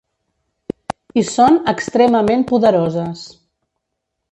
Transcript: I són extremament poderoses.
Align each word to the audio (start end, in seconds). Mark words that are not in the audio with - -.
I 1.23 1.25
són 1.33 1.59
extremament 1.75 2.47
poderoses. 2.53 3.29